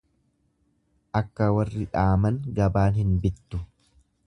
Akka 1.19 1.51
warri 1.57 1.85
dhaaman 1.97 2.41
gabaan 2.61 3.01
hin 3.03 3.15
bittu. 3.27 3.63